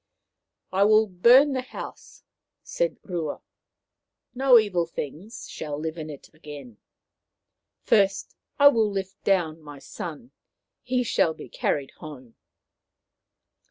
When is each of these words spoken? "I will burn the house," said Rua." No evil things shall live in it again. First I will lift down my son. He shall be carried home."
"I 0.73 0.83
will 0.83 1.05
burn 1.05 1.53
the 1.53 1.61
house," 1.61 2.23
said 2.63 2.97
Rua." 3.03 3.43
No 4.43 4.57
evil 4.57 4.87
things 4.87 5.47
shall 5.47 5.77
live 5.77 5.95
in 5.95 6.09
it 6.09 6.27
again. 6.33 6.79
First 7.83 8.35
I 8.57 8.69
will 8.69 8.89
lift 8.89 9.23
down 9.23 9.61
my 9.61 9.77
son. 9.77 10.31
He 10.81 11.03
shall 11.03 11.35
be 11.35 11.49
carried 11.49 11.91
home." 11.99 12.33